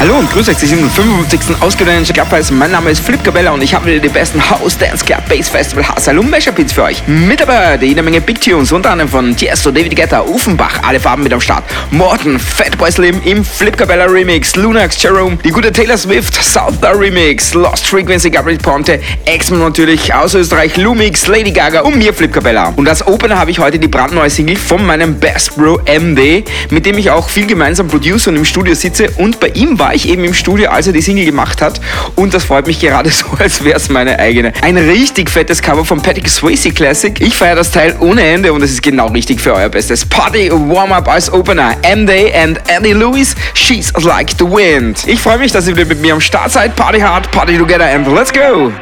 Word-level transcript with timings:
Hallo 0.00 0.14
und 0.16 0.30
grüß 0.30 0.48
euch 0.48 0.56
zu 0.56 0.64
diesem 0.64 0.88
55. 0.88 1.60
ausgedehnten 1.60 2.14
Clubpreis. 2.14 2.52
Mein 2.52 2.70
Name 2.70 2.90
ist 2.90 3.04
Flip 3.04 3.22
Cabella 3.24 3.50
und 3.50 3.64
ich 3.64 3.74
habe 3.74 3.86
wieder 3.86 3.98
die 3.98 4.08
besten 4.08 4.40
House, 4.48 4.78
Dance, 4.78 5.04
Club, 5.04 5.28
Bass 5.28 5.48
Festival, 5.48 5.88
Hassel 5.88 6.16
und 6.20 6.32
für 6.72 6.84
euch. 6.84 7.02
Mit 7.08 7.40
dabei 7.40 7.76
jede 7.82 8.00
Menge 8.04 8.20
Big 8.20 8.40
Tunes, 8.40 8.70
unter 8.70 8.92
anderem 8.92 9.10
von 9.10 9.36
Tiesto, 9.36 9.72
David 9.72 9.96
Guetta, 9.96 10.22
Ufenbach, 10.22 10.84
alle 10.84 11.00
Farben 11.00 11.24
mit 11.24 11.32
am 11.32 11.40
Start. 11.40 11.64
Morton, 11.90 12.38
Fatboy 12.38 12.92
Slim 12.92 13.20
im 13.24 13.44
Flip 13.44 13.76
Cabella 13.76 14.04
Remix, 14.04 14.54
Lunax, 14.54 15.02
Jerome, 15.02 15.36
die 15.44 15.50
gute 15.50 15.72
Taylor 15.72 15.98
Swift, 15.98 16.32
Southbar 16.44 16.96
Remix, 16.96 17.52
Lost 17.54 17.84
Frequency, 17.88 18.30
Gabriel 18.30 18.58
Ponte, 18.58 19.00
X-Men 19.24 19.58
natürlich, 19.58 20.14
aus 20.14 20.32
Österreich, 20.34 20.76
Lumix, 20.76 21.26
Lady 21.26 21.50
Gaga 21.50 21.80
und 21.80 21.98
mir 21.98 22.14
Flip 22.14 22.32
Cabella. 22.32 22.72
Und 22.76 22.88
als 22.88 23.04
Opener 23.04 23.36
habe 23.36 23.50
ich 23.50 23.58
heute 23.58 23.80
die 23.80 23.88
brandneue 23.88 24.30
Single 24.30 24.58
von 24.58 24.86
meinem 24.86 25.18
Best 25.18 25.56
Bro 25.56 25.80
MD, 25.86 26.44
mit 26.70 26.86
dem 26.86 26.98
ich 26.98 27.10
auch 27.10 27.28
viel 27.28 27.46
gemeinsam 27.46 27.88
produce 27.88 28.28
und 28.28 28.36
im 28.36 28.44
Studio 28.44 28.76
sitze 28.76 29.10
und 29.16 29.40
bei 29.40 29.48
ihm 29.48 29.76
war 29.76 29.87
ich 29.94 30.08
eben 30.08 30.24
im 30.24 30.34
Studio, 30.34 30.70
als 30.70 30.86
er 30.86 30.92
die 30.92 31.02
Single 31.02 31.24
gemacht 31.24 31.62
hat. 31.62 31.80
Und 32.16 32.34
das 32.34 32.44
freut 32.44 32.66
mich 32.66 32.80
gerade 32.80 33.10
so, 33.10 33.26
als 33.38 33.64
wäre 33.64 33.76
es 33.76 33.88
meine 33.88 34.18
eigene. 34.18 34.52
Ein 34.62 34.76
richtig 34.76 35.30
fettes 35.30 35.62
Cover 35.62 35.84
von 35.84 36.00
Patrick 36.00 36.28
Swayze 36.28 36.70
Classic. 36.70 37.20
Ich 37.20 37.36
feiere 37.36 37.56
das 37.56 37.70
Teil 37.70 37.96
ohne 38.00 38.22
Ende 38.22 38.52
und 38.52 38.62
es 38.62 38.72
ist 38.72 38.82
genau 38.82 39.08
richtig 39.08 39.40
für 39.40 39.54
euer 39.54 39.68
bestes 39.68 40.04
Party 40.04 40.50
Warm-Up 40.50 41.08
als 41.08 41.32
Opener. 41.32 41.76
M-Day 41.82 42.32
and 42.34 42.60
Eddie 42.68 42.92
Lewis, 42.92 43.34
She's 43.54 43.92
Like 44.02 44.30
the 44.38 44.44
Wind. 44.44 45.06
Ich 45.06 45.20
freue 45.20 45.38
mich, 45.38 45.52
dass 45.52 45.66
ihr 45.68 45.76
wieder 45.76 45.86
mit 45.86 46.00
mir 46.00 46.14
am 46.14 46.20
Start 46.20 46.52
seid. 46.52 46.76
Party 46.76 47.00
hard, 47.00 47.30
party 47.30 47.58
together 47.58 47.86
and 47.86 48.06
let's 48.08 48.32
go! 48.32 48.72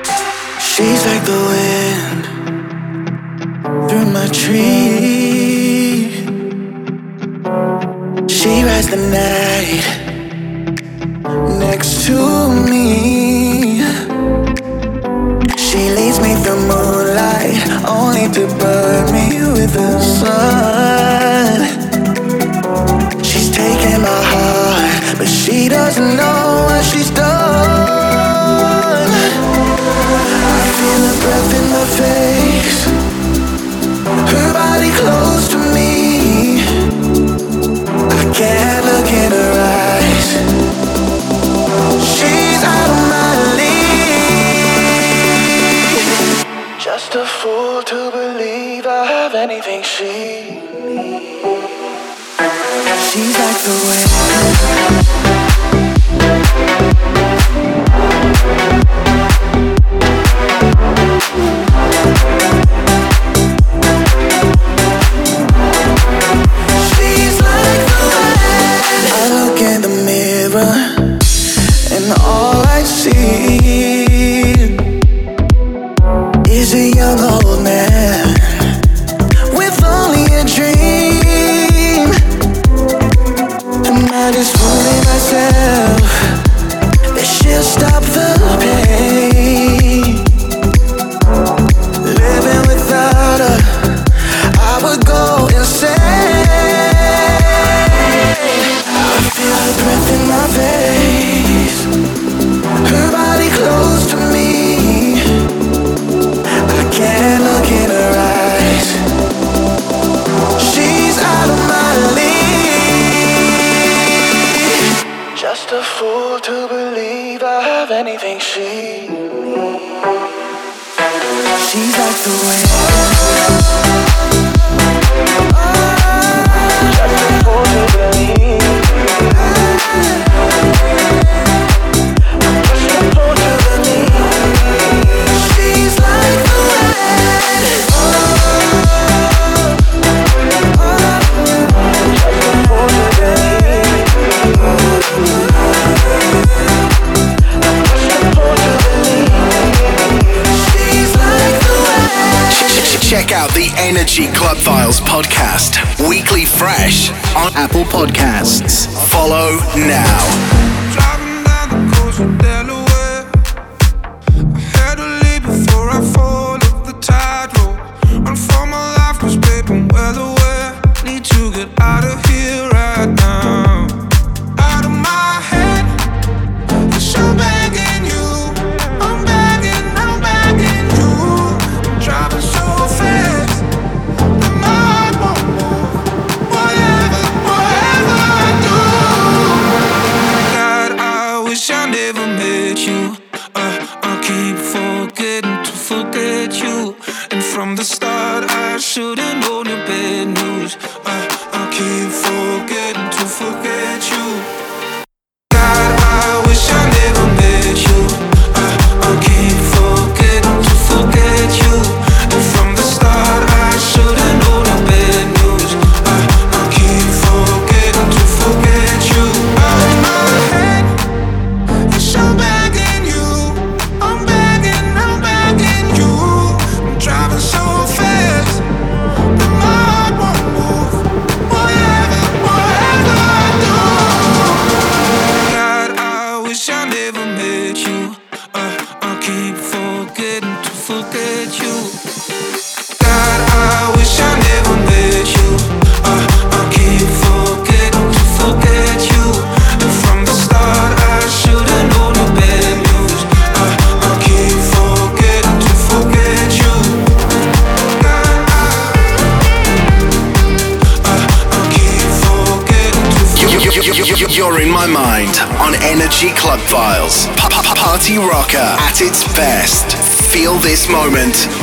She's 0.58 1.04
like 1.06 1.24
the 1.24 1.32
wind 1.32 2.26
through 3.88 4.06
my 4.06 4.26
tree. 4.28 5.06
She 8.28 8.62
rides 8.64 8.88
the 8.88 8.96
night 8.96 10.05
next 11.58 12.06
to 12.06 12.48
me. 12.70 13.80
She 15.56 15.90
leads 15.90 16.20
me 16.20 16.34
through 16.42 16.60
moonlight, 16.68 17.56
only 17.88 18.28
to 18.32 18.46
burn 18.58 19.12
me 19.12 19.42
with 19.52 19.72
the 19.72 20.00
sun. 20.00 21.66
She's 23.24 23.50
taking 23.50 24.00
my 24.02 24.22
heart, 24.32 25.18
but 25.18 25.26
she 25.26 25.68
doesn't 25.68 26.16
know 26.16 26.66
what 26.68 26.84
she's 26.84 27.10
done. 27.10 27.26
I 30.54 30.60
feel 30.76 31.00
her 31.08 31.18
breath 31.24 31.52
in 31.58 31.66
my 31.76 31.86
face, 32.00 32.80
her 34.32 34.48
body 34.52 34.90
close 34.92 35.35
anything 49.50 49.80
she 49.82 50.60
needs. 50.84 51.36
She's 53.12 53.38
like 53.38 53.58
the 53.62 53.74
wind. 53.86 54.65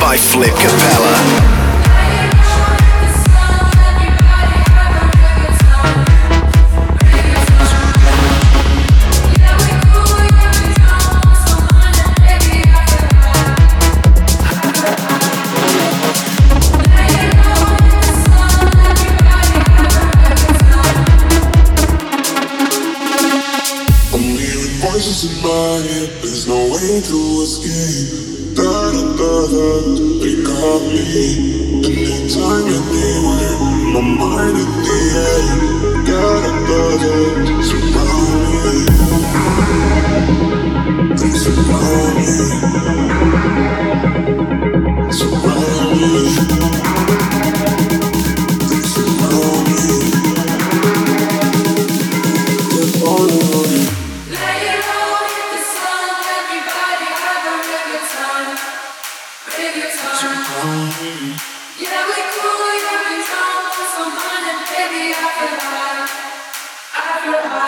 by 0.00 0.16
Flip 0.16 0.54
Capella. 0.54 1.43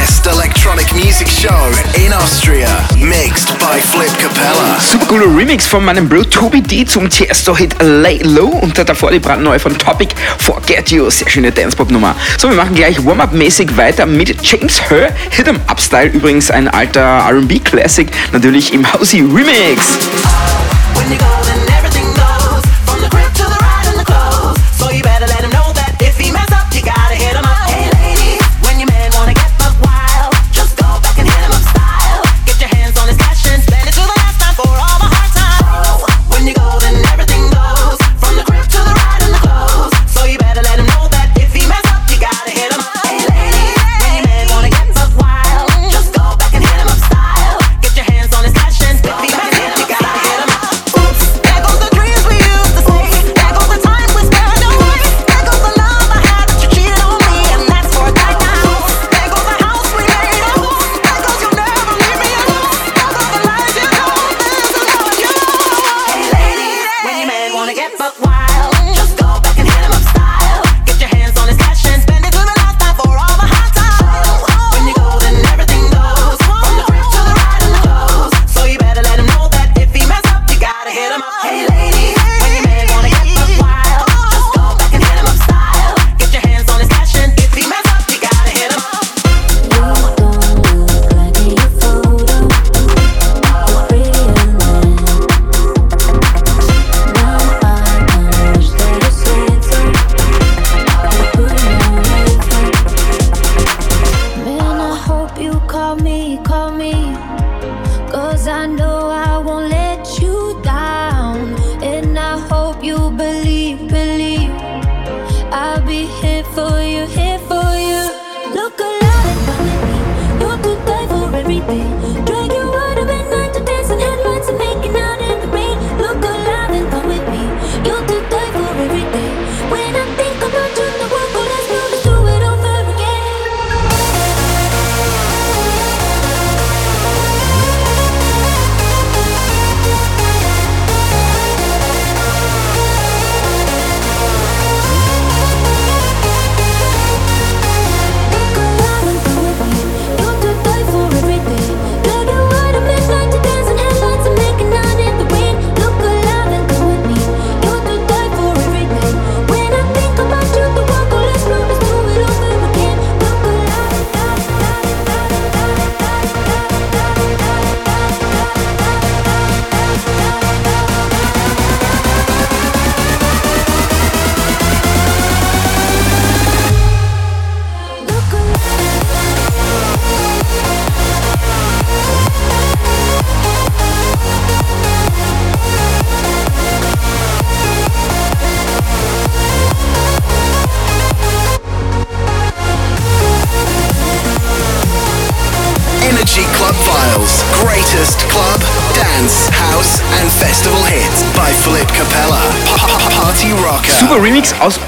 best 0.00 0.26
electronic 0.26 0.90
music 0.94 1.28
show 1.28 1.72
in 1.94 2.12
Austria, 2.12 2.68
mixed 2.96 3.58
by 3.58 3.78
Flip 3.78 4.10
Capella. 4.18 4.80
Super 4.80 5.04
cooler 5.06 5.36
Remix 5.36 5.66
von 5.66 5.84
meinem 5.84 6.08
Bro 6.08 6.24
Toby 6.24 6.62
D 6.62 6.86
zum 6.86 7.08
Tiesto-Hit 7.10 7.76
Lay 7.82 8.18
Low 8.22 8.48
und 8.48 8.78
davor 8.78 9.10
die 9.10 9.18
brandneue 9.18 9.58
von 9.58 9.76
Topic 9.76 10.14
Forget 10.38 10.90
You. 10.90 11.10
Sehr 11.10 11.28
schöne 11.28 11.52
Dancepop-Nummer. 11.52 12.14
So, 12.38 12.48
wir 12.48 12.56
machen 12.56 12.74
gleich 12.74 13.04
Warm-Up-mäßig 13.04 13.76
weiter 13.76 14.06
mit 14.06 14.34
James 14.42 14.80
Hur, 14.88 15.08
Hit 15.30 15.48
'em 15.48 15.60
Up-Style, 15.66 16.10
übrigens 16.10 16.50
ein 16.50 16.68
alter 16.68 17.26
RB-Classic, 17.28 18.08
natürlich 18.32 18.72
im 18.72 18.90
Housey 18.92 19.20
Remix. 19.20 19.98
Oh, 20.24 21.59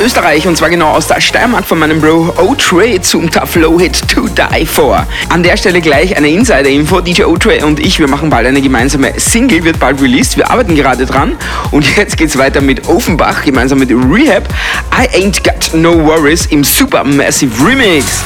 Österreich 0.02 0.48
und 0.48 0.56
zwar 0.56 0.68
genau 0.68 0.90
aus 0.90 1.06
der 1.06 1.20
Steiermark 1.20 1.64
von 1.64 1.78
meinem 1.78 2.00
Bro 2.00 2.34
O-Trey 2.36 3.00
zum 3.00 3.30
Tough 3.30 3.54
Low 3.54 3.78
Hit 3.78 4.02
To 4.08 4.26
Die 4.26 4.66
For. 4.66 5.06
An 5.28 5.44
der 5.44 5.56
Stelle 5.56 5.80
gleich 5.80 6.16
eine 6.16 6.28
Insider-Info. 6.28 7.00
DJ 7.00 7.22
O-Trey 7.22 7.62
und 7.62 7.78
ich, 7.78 8.00
wir 8.00 8.08
machen 8.08 8.28
bald 8.28 8.46
eine 8.48 8.60
gemeinsame 8.60 9.12
Single, 9.16 9.62
wird 9.62 9.78
bald 9.78 10.02
released. 10.02 10.36
Wir 10.36 10.50
arbeiten 10.50 10.74
gerade 10.74 11.06
dran 11.06 11.36
und 11.70 11.96
jetzt 11.96 12.16
geht's 12.16 12.36
weiter 12.36 12.60
mit 12.60 12.88
Offenbach 12.88 13.44
gemeinsam 13.44 13.78
mit 13.78 13.90
Rehab. 13.90 14.48
I 14.92 15.06
Ain't 15.16 15.44
Got 15.44 15.72
No 15.72 15.94
Worries 16.04 16.46
im 16.46 16.64
Super 16.64 17.04
Massive 17.04 17.52
Remix. 17.64 18.24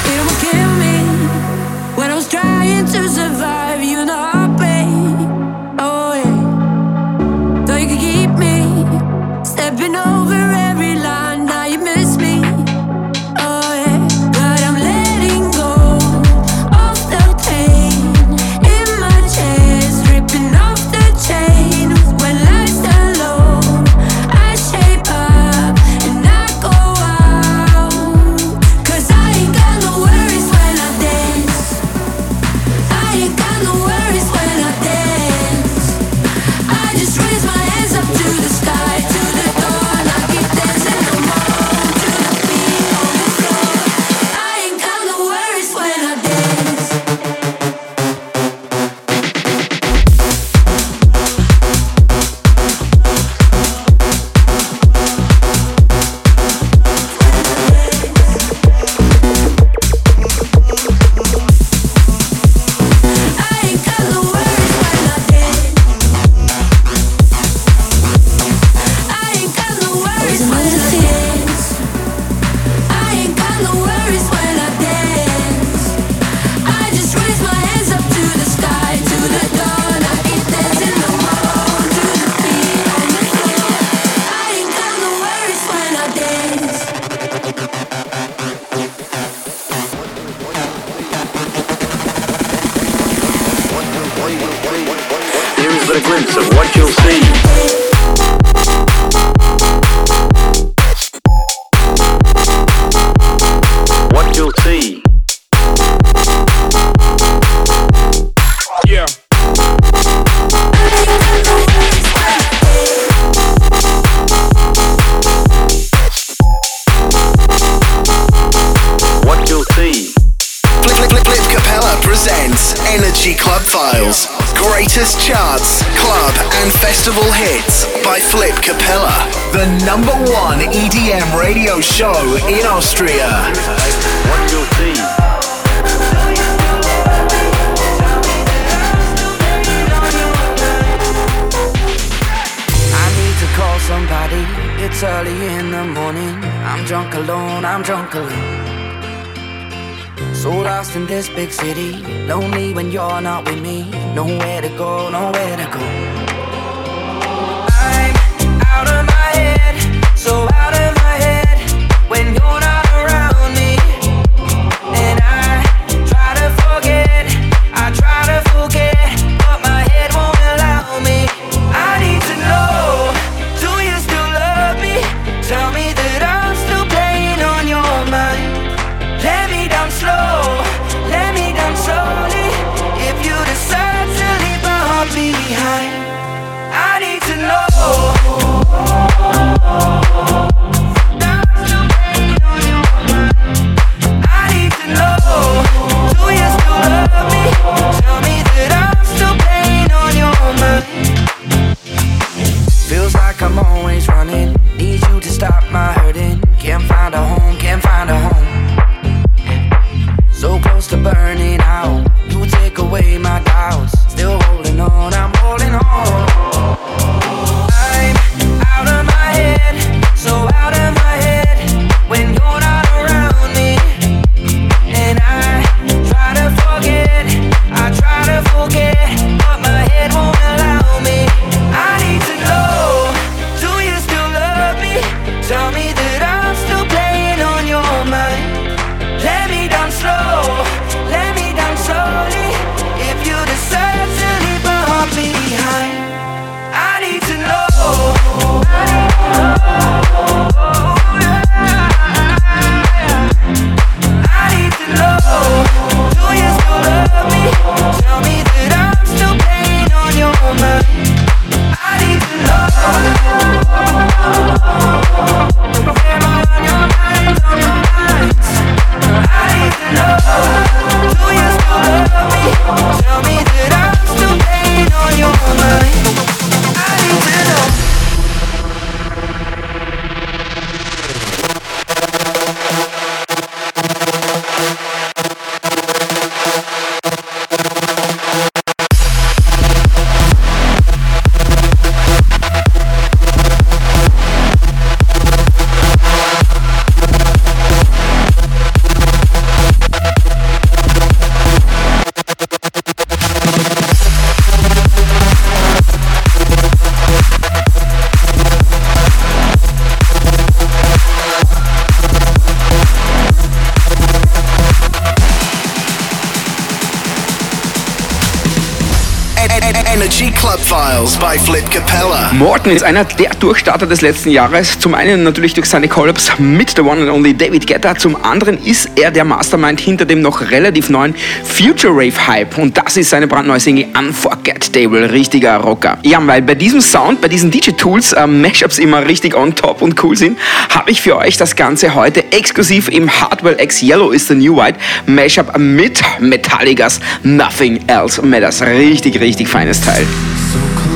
Files 320.86 321.16
by 321.16 321.36
Flip 321.36 321.68
Capella. 321.68 322.30
Morton 322.32 322.70
ist 322.70 322.84
einer 322.84 323.02
der 323.02 323.30
Durchstarter 323.40 323.86
des 323.86 324.02
letzten 324.02 324.30
Jahres. 324.30 324.78
Zum 324.78 324.94
einen 324.94 325.24
natürlich 325.24 325.52
durch 325.52 325.66
seine 325.66 325.88
Collabs 325.88 326.30
mit 326.38 326.76
The 326.76 326.82
One 326.82 327.02
and 327.02 327.10
Only 327.10 327.36
David 327.36 327.66
Guetta. 327.66 327.96
Zum 327.96 328.14
anderen 328.24 328.56
ist 328.62 328.90
er 328.94 329.10
der 329.10 329.24
Mastermind 329.24 329.80
hinter 329.80 330.04
dem 330.04 330.20
noch 330.20 330.48
relativ 330.48 330.88
neuen 330.88 331.16
Future 331.42 331.92
Rave 331.92 332.28
Hype. 332.28 332.56
Und 332.58 332.78
das 332.78 332.96
ist 332.96 333.10
seine 333.10 333.26
brandneue 333.26 333.58
Single 333.58 333.86
Unforgettable. 333.98 335.10
Richtiger 335.10 335.56
Rocker. 335.56 335.98
Ja, 336.02 336.24
weil 336.24 336.42
bei 336.42 336.54
diesem 336.54 336.80
Sound, 336.80 337.20
bei 337.20 337.28
diesen 337.28 337.50
DJ-Tools 337.50 338.12
äh, 338.12 338.24
Mashups 338.28 338.78
immer 338.78 339.04
richtig 339.08 339.34
on 339.34 339.56
top 339.56 339.82
und 339.82 340.00
cool 340.04 340.16
sind, 340.16 340.38
habe 340.70 340.92
ich 340.92 341.00
für 341.02 341.16
euch 341.16 341.36
das 341.36 341.56
Ganze 341.56 341.96
heute 341.96 342.30
exklusiv 342.30 342.88
im 342.90 343.10
Hardwell 343.10 343.56
X 343.58 343.82
Yellow 343.82 344.12
is 344.12 344.28
the 344.28 344.34
New 344.36 344.56
White 344.56 344.78
Mashup 345.06 345.58
mit 345.58 346.00
Metallicas 346.20 347.00
Nothing 347.24 347.80
Else 347.88 348.24
Matters. 348.24 348.62
Richtig, 348.62 349.18
richtig 349.18 349.48
feines 349.48 349.80
Teil. 349.80 350.06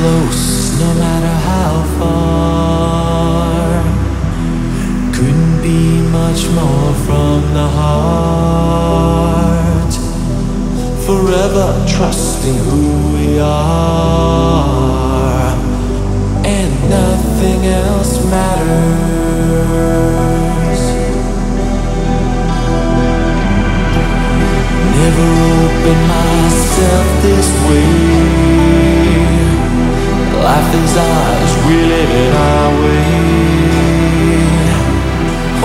Close, 0.00 0.80
no 0.80 0.90
matter 0.94 1.36
how 1.50 1.72
far. 1.98 3.68
Couldn't 5.12 5.60
be 5.60 6.00
much 6.08 6.48
more 6.58 6.94
from 7.04 7.38
the 7.52 7.68
heart. 7.68 8.72
Forever 11.04 11.68
trusting 11.86 12.60
who 12.70 12.82
we 13.12 13.28
are. 13.40 13.90
And 16.46 16.72
nothing 16.88 17.60
else 17.66 18.12
matters. 18.30 18.80
Never 24.96 25.28
opened 25.60 26.04
myself 26.08 27.06
this 27.20 27.48
way. 27.68 28.09
Life 30.60 30.74
is 30.74 30.96
ours, 30.96 31.52
we 31.66 31.76
live 31.92 32.12
it 32.24 32.34
our 32.34 32.70
way. 32.82 33.06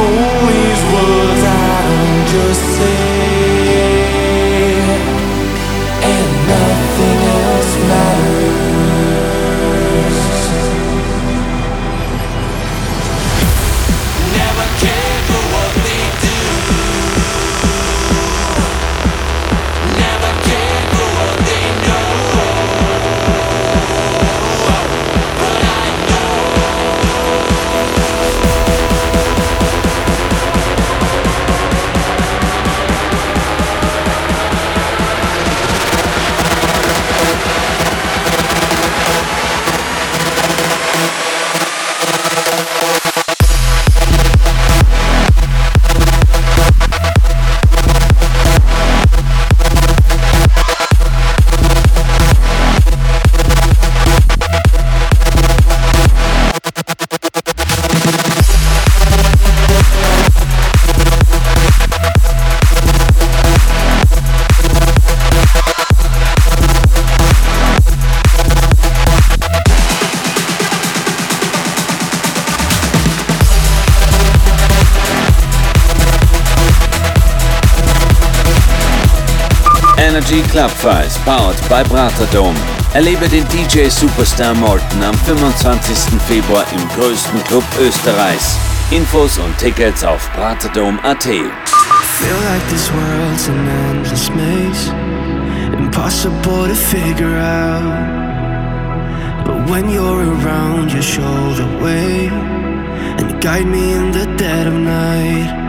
Always 0.03 0.79
words 0.93 1.43
I 1.43 1.77
don't 1.89 2.23
just 2.35 2.63
say, 2.77 2.94
Energy 80.35 80.51
Club 80.51 80.71
Files, 80.71 81.17
powered 81.19 81.55
by 81.69 81.81
Braterdom. 81.83 82.53
Erlebe 82.93 83.29
den 83.29 83.45
DJ 83.47 83.87
Superstar 83.87 84.53
Morton 84.53 85.01
am 85.01 85.13
25. 85.13 86.19
Februar 86.27 86.65
im 86.73 86.89
größten 86.89 87.41
Club 87.45 87.63
Österreichs. 87.79 88.57
Infos 88.91 89.37
und 89.37 89.57
Tickets 89.57 90.03
auf 90.03 90.29
braterdom.at. 90.35 91.23
Feel 91.23 91.39
like 92.49 92.67
this 92.69 92.91
world's 92.91 93.47
an 93.47 93.65
endless 93.87 94.29
maze, 94.31 94.91
impossible 95.77 96.67
to 96.67 96.75
figure 96.75 97.37
out. 97.37 97.85
But 99.45 99.69
when 99.69 99.89
you're 99.89 100.25
around, 100.43 100.91
you 100.91 101.01
show 101.01 101.53
the 101.55 101.67
way 101.81 102.27
and 103.19 103.41
guide 103.41 103.67
me 103.67 103.93
in 103.93 104.11
the 104.11 104.25
dead 104.35 104.67
of 104.67 104.73
night. 104.73 105.65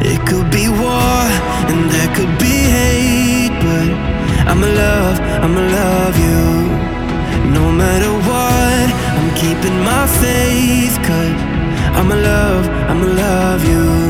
It 0.00 0.24
could 0.26 0.50
be 0.50 0.68
war 0.68 1.26
and 1.68 1.90
there 1.90 2.14
could 2.14 2.38
be 2.38 2.65
I'ma 4.50 4.66
love, 4.66 5.16
I'ma 5.44 5.60
love 5.78 6.16
you. 6.26 6.44
No 7.58 7.70
matter 7.72 8.12
what, 8.28 8.88
I'm 9.18 9.30
keeping 9.34 9.78
my 9.90 10.06
faith, 10.22 10.96
cause 11.08 11.40
I'ma 11.98 12.14
love, 12.14 12.64
I'ma 12.90 13.06
love 13.06 13.64
you. 13.64 14.05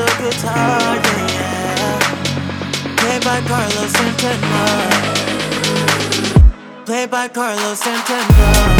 The 0.00 0.06
guitar. 0.22 0.96
Yeah, 0.96 1.36
yeah. 1.36 1.98
Played 2.96 3.22
by 3.24 3.40
Carlos 3.50 3.90
Santana. 3.96 4.64
Played 6.86 7.10
by 7.10 7.28
Carlos 7.28 7.78
Santana. 7.78 8.79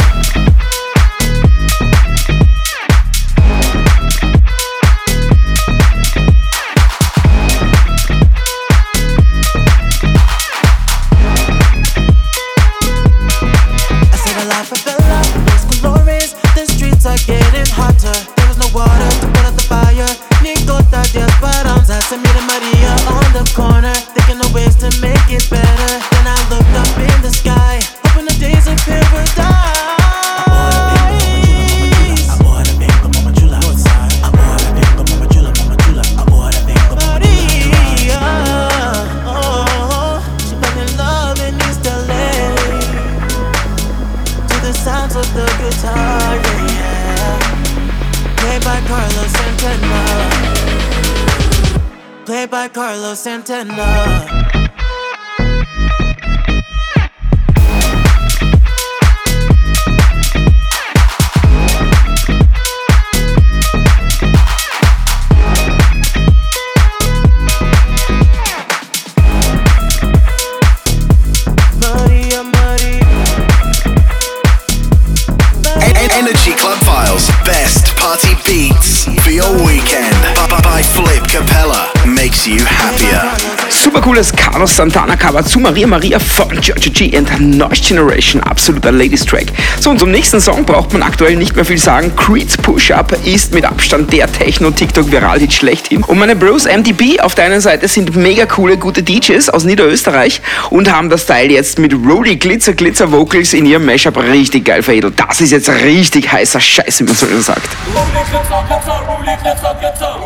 Carlos 84.61 84.75
Santana 84.75 85.15
Cover 85.15 85.43
zu 85.43 85.59
Maria 85.59 85.87
Maria 85.87 86.19
von 86.19 86.61
Giorgio 86.61 86.91
G 86.91 87.17
and 87.17 87.57
Noise 87.57 87.81
Generation, 87.81 88.43
absoluter 88.43 88.91
Ladies 88.91 89.25
Track. 89.25 89.47
So 89.79 89.89
und 89.89 89.97
zum 89.97 90.11
nächsten 90.11 90.39
Song 90.39 90.63
braucht 90.65 90.93
man 90.93 91.01
aktuell 91.01 91.35
nicht 91.35 91.55
mehr 91.55 91.65
viel 91.65 91.79
sagen. 91.79 92.15
Creed's 92.15 92.57
Push 92.57 92.91
Up 92.91 93.11
ist 93.25 93.55
mit 93.55 93.65
Abstand 93.65 94.13
der 94.13 94.31
Techno-TikTok-Viral-Hit 94.31 95.51
schlechthin. 95.51 96.03
Und 96.03 96.19
meine 96.19 96.35
Bros 96.35 96.65
MDB 96.65 97.19
auf 97.19 97.33
der 97.33 97.45
einen 97.45 97.59
Seite 97.59 97.87
sind 97.87 98.15
mega 98.15 98.45
coole, 98.45 98.77
gute 98.77 99.01
DJs 99.01 99.49
aus 99.49 99.63
Niederösterreich 99.63 100.41
und 100.69 100.91
haben 100.91 101.09
das 101.09 101.25
Teil 101.25 101.49
jetzt 101.49 101.79
mit 101.79 101.95
Rolly 101.95 102.35
Glitzer 102.35 102.73
Glitzer 102.73 103.11
Vocals 103.11 103.53
in 103.53 103.65
ihrem 103.65 103.87
Mashup 103.87 104.15
richtig 104.17 104.65
geil 104.65 104.83
veredelt. 104.83 105.15
Das 105.27 105.41
ist 105.41 105.49
jetzt 105.49 105.69
richtig 105.69 106.31
heißer 106.31 106.61
Scheiß, 106.61 106.99
wie 106.99 107.05
man 107.05 107.15
so 107.15 107.25
schön 107.25 107.41
sagt. 107.41 107.67
Rolly 107.95 108.11
Glitzer 108.29 108.63
Glitzer, 108.67 109.01
Rolly 109.07 109.37
Glitzer 109.41 109.75
Glitzer, 109.79 110.19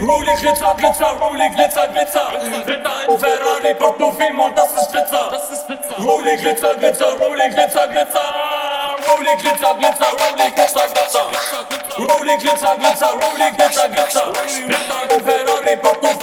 Rolly 0.00 0.30
Glitzer 0.40 0.76
Glitzer, 0.78 1.16
Rolly 1.20 1.50
Glitzer 1.56 1.88
Glitzer. 1.92 2.83
Ferrari 3.12 3.74
braucht 3.74 4.00
nur 4.00 4.12
viel 4.14 4.34
und 4.38 4.56
das 4.56 4.72
ist 4.72 4.92
Glitzer. 4.92 5.28
Das 5.30 5.50
ist 5.50 5.66
Glitzer. 5.66 5.96
Rolling 5.98 6.38
Glitzer, 6.38 6.74
Glitzer, 6.74 7.12
Rolling 7.20 7.50
Glitzer, 7.52 7.86
Glitzer. 7.88 8.20
Rolling 9.06 9.38
Glitzer, 9.38 9.74
Glitzer, 9.74 10.10
Rolling 10.20 10.54
Glitzer, 10.54 10.86
Glitzer. 10.88 11.26
Rolling 11.98 12.38
Glitzer, 12.38 12.76
Glitzer, 12.78 13.10
Rolling 13.20 13.56
Glitzer, 13.56 13.88
Glitzer. 13.88 14.32
Ferrari 15.24 15.76
braucht 15.76 16.02
nur 16.02 16.13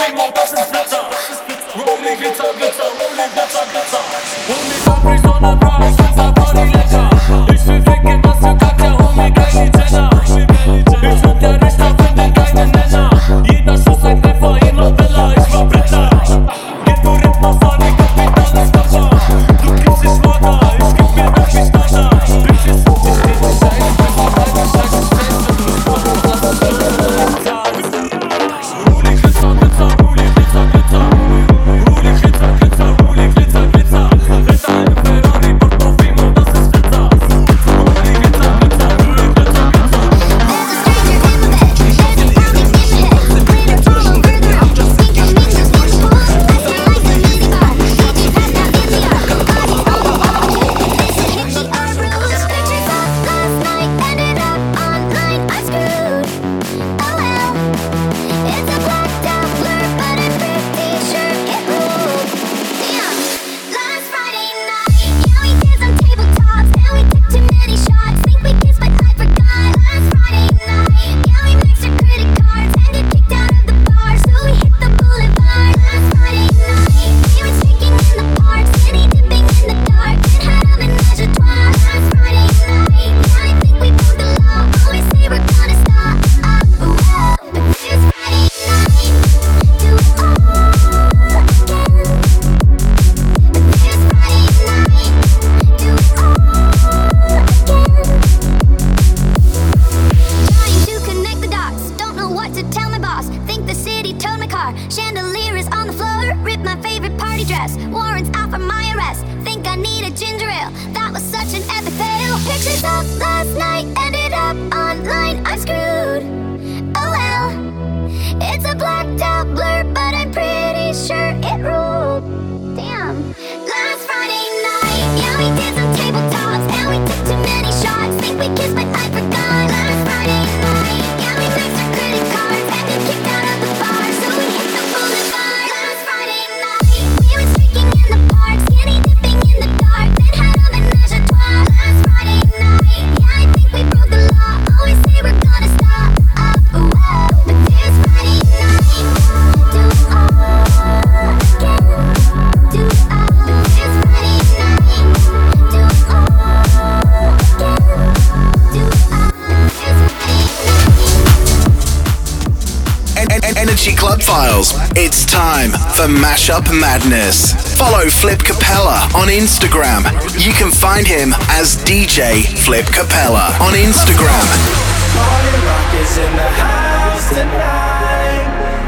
time 165.32 165.72
for 165.96 166.12
Mashup 166.12 166.68
Madness. 166.78 167.56
Follow 167.80 168.10
Flip 168.10 168.40
Capella 168.40 169.08
on 169.16 169.30
Instagram. 169.30 170.04
You 170.36 170.52
can 170.52 170.70
find 170.70 171.08
him 171.08 171.32
as 171.56 171.78
DJ 171.88 172.44
Flip 172.44 172.86
Capella 172.88 173.56
on 173.64 173.72
Instagram. 173.72 174.44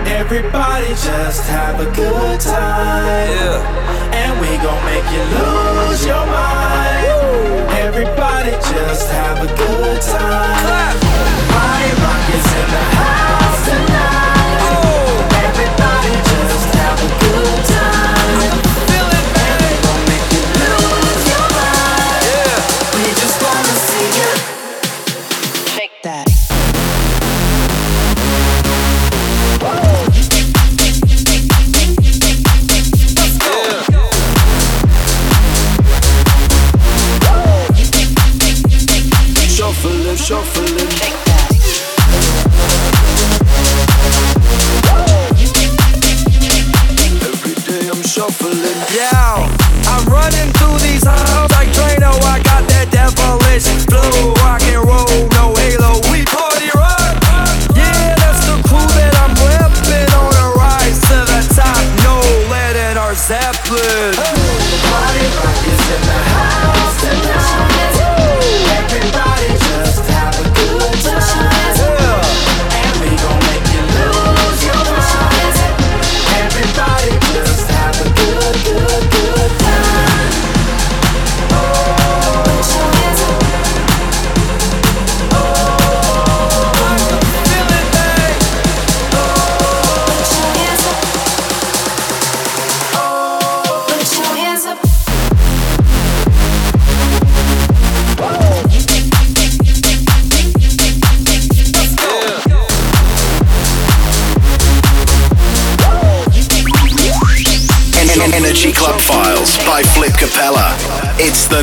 Everybody 0.05 0.87
just 0.89 1.47
have 1.47 1.79
a 1.79 1.89
good 1.95 2.39
time. 2.41 3.29
Yeah. 3.31 4.11
And 4.11 4.41
we 4.41 4.51
gon' 4.59 4.83
make 4.83 5.07
you 5.15 5.23
lose 5.39 6.05
your 6.05 6.25
mind. 6.27 7.71
Everybody 7.71 8.51
just 8.51 9.09
have 9.11 9.37
a 9.41 9.55
good 9.55 10.01
time. 10.01 11.02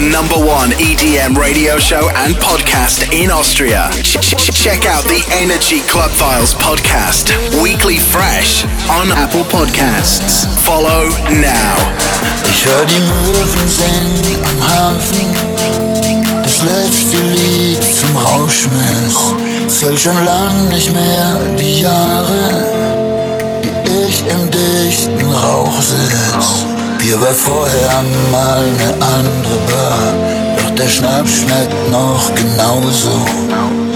Number 0.01 0.37
one 0.37 0.71
EDM 0.81 1.37
radio 1.37 1.77
show 1.79 2.09
and 2.17 2.35
podcast 2.37 3.13
in 3.13 3.31
Austria. 3.31 3.91
Ch- 4.03 4.17
ch- 4.17 4.51
check 4.53 4.87
out 4.87 5.05
the 5.05 5.21
Energy 5.31 5.81
Club 5.93 6.11
Files 6.11 6.55
podcast, 6.55 7.29
weekly 7.63 7.99
fresh 7.99 8.65
on 8.89 9.13
Apple 9.13 9.45
Podcasts. 9.45 10.47
Follow 10.65 11.09
now. 11.29 11.77
Ich 12.49 12.65
hör 12.65 12.87
die 12.87 13.01
Möwen 13.01 14.45
am 14.45 14.69
Hafen. 14.69 15.35
Das 16.43 16.63
letzte 16.63 17.19
Lied 17.37 17.83
zum 17.85 18.17
Rauschmiss. 18.17 20.01
Schon 20.03 20.25
lang 20.25 20.69
nicht 20.71 20.93
mehr 20.95 21.37
die 21.59 21.83
Jahre, 21.83 22.65
die 23.63 24.09
ich 24.09 24.21
im 24.27 24.51
dichten 24.51 25.31
Rauch. 25.31 25.71
Hier 27.03 27.19
war 27.21 27.33
vorher 27.33 28.05
mal 28.31 28.63
eine 28.63 28.93
andere 29.03 29.59
Bar, 29.71 30.15
doch 30.59 30.75
der 30.75 30.89
Schnaps 30.89 31.31
schmeckt 31.41 31.91
noch 31.91 32.31
genauso. 32.35 33.25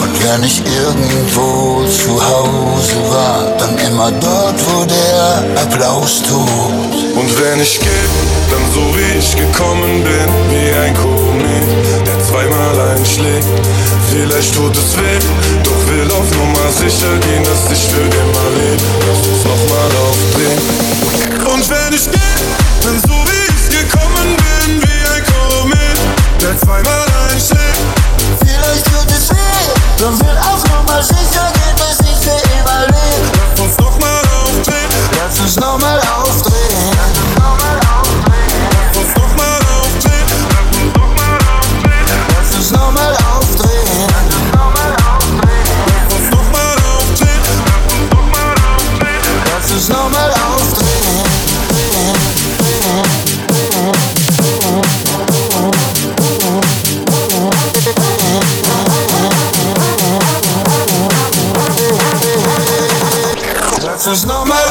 Und 0.01 0.25
wenn 0.25 0.43
ich 0.43 0.63
irgendwo 0.65 1.85
zu 1.87 2.13
Hause 2.13 2.97
war, 3.11 3.45
dann 3.59 3.77
immer 3.79 4.11
dort, 4.11 4.57
wo 4.67 4.85
der 4.87 5.45
Applaus 5.63 6.23
tobt. 6.23 6.95
Und 7.15 7.31
wenn 7.41 7.61
ich 7.61 7.79
geh, 7.79 8.05
dann 8.51 8.65
so 8.73 8.81
wie 8.97 9.19
ich 9.19 9.37
gekommen 9.37 10.03
bin, 10.03 10.29
wie 10.51 10.73
ein 10.73 10.95
Komet, 10.95 12.07
der 12.07 12.25
zweimal 12.25 12.97
einschlägt. 12.97 13.47
Vielleicht 14.11 14.55
tut 14.55 14.75
es 14.77 14.97
weh, 14.97 15.19
doch 15.63 15.93
will 15.93 16.11
auf 16.11 16.31
Nummer 16.39 16.73
sicher 16.73 17.19
gehen, 17.21 17.45
dass 17.45 17.71
ich 17.71 17.85
für 17.85 18.01
immer 18.01 18.49
lebe. 18.57 18.83
Lass 19.07 19.27
uns 19.29 19.45
nochmal 19.45 19.91
aufdrehen. 20.09 21.53
Und 21.53 21.71
wenn 21.71 21.93
ich 21.93 22.11
geh, 22.11 22.64
zweimal 26.65 27.07
einschlägt. 27.31 27.81
Vielleicht 28.41 28.85
tut 28.87 29.11
es 29.11 29.31
weh, 29.31 29.37
doch 29.99 30.19
will 30.21 30.39
auf 30.39 30.65
Nummer 30.65 31.03
sicher 31.03 31.53
gehen, 31.53 31.77
dass 31.77 32.01
ich 32.01 32.17
für 32.25 32.41
immer 32.59 32.87
lebe. 32.87 33.29
Lass 33.37 33.61
uns 33.61 33.77
nochmal 33.79 34.23
aufdrehen. 34.43 34.89
Lass 35.19 35.41
uns 35.41 35.57
nochmal 35.57 35.99
aufdrehen. 35.99 36.24
Lass 64.15 64.23
uns 64.23 64.33
nochmal 64.33 64.64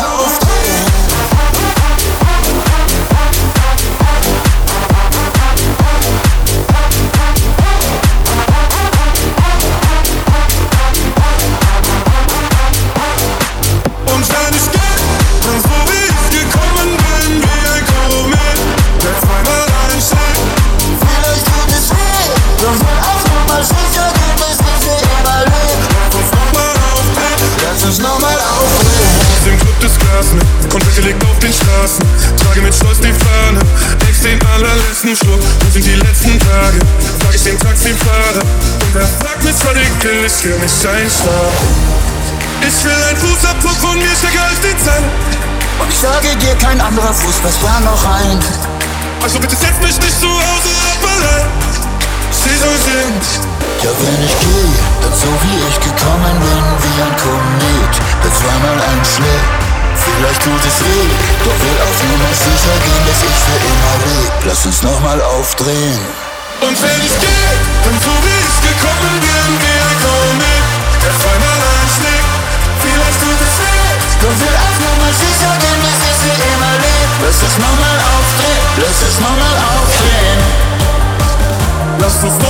dick, 40.44 40.52
ich 40.52 40.52
will 40.52 40.60
nicht 40.60 40.86
einschlafen. 40.86 41.68
Ich 42.62 42.84
will 42.84 43.04
ein 43.10 43.18
Fußabdruck 43.18 43.78
von 43.78 43.98
mir 43.98 44.16
stärker 44.16 44.44
als 44.44 44.60
die 44.60 44.78
Zahn. 44.84 45.04
Und 45.80 45.90
ich 45.90 45.98
sage 45.98 46.36
dir, 46.38 46.56
kein 46.56 46.80
anderer 46.80 47.14
Fuß 47.14 47.36
passt 47.44 47.60
da 47.64 47.80
noch 47.80 48.04
rein. 48.06 48.40
Also 49.22 49.40
bitte 49.40 49.56
setz 49.56 49.80
mich 49.82 50.00
nicht 50.00 50.20
zu 50.20 50.28
Hause 50.28 50.72
ab 50.92 51.04
allein. 51.04 51.48
Sie 52.32 52.56
soll 52.60 52.78
singen. 52.84 53.20
Ja, 53.84 53.92
wenn 54.00 54.24
ich 54.24 54.36
gehe, 54.40 54.74
dann 55.02 55.12
so 55.12 55.28
wie 55.44 55.60
ich 55.68 55.80
gekommen 55.80 56.36
bin, 56.40 56.64
wie 56.84 56.98
ein 57.04 57.16
Komet, 57.20 57.94
der 58.24 58.32
zweimal 58.32 58.80
einschlägt. 58.80 59.52
Vielleicht 59.96 60.42
tut 60.44 60.64
es 60.64 60.78
weh, 60.84 61.08
doch 61.44 61.58
will 61.64 61.80
auf 61.84 61.98
Nummer 62.04 62.32
sicher 62.32 62.76
gehen, 62.84 63.04
dass 63.08 63.22
ich 63.24 63.40
für 63.44 63.60
immer 63.60 63.96
leb. 64.08 64.32
Lass 64.46 64.66
uns 64.66 64.82
nochmal 64.84 65.22
aufdrehen. 65.22 66.00
Und 66.62 66.82
wenn 66.82 67.00
ich 67.04 67.16
geh, 67.20 67.48
dann 67.84 67.98
so 68.00 68.14
wie 68.24 68.40
ich 68.40 68.58
gekommen 68.72 69.20
bin, 69.20 69.48
wie 69.60 69.73
leb. 76.84 77.10
Lass 77.24 77.40
uns 77.44 77.56
nochmal 77.58 77.98
aufdrehen, 78.14 78.64
lass 78.78 78.98
uns 79.04 79.18
nochmal 79.20 79.56
aufdrehen. 79.74 80.42
Lass 82.00 82.24
uns. 82.24 82.44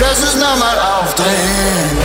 Lass 0.00 0.18
uns 0.20 0.34
nochmal 0.34 0.78
aufdrehen. 0.78 2.01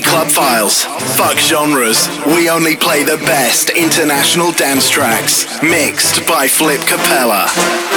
Club 0.00 0.28
Files. 0.28 0.84
Fuck 1.16 1.36
genres. 1.36 2.08
We 2.24 2.48
only 2.48 2.76
play 2.76 3.02
the 3.02 3.18
best 3.18 3.68
international 3.70 4.52
dance 4.52 4.88
tracks. 4.88 5.44
Mixed 5.62 6.26
by 6.26 6.48
Flip 6.48 6.80
Capella. 6.82 7.91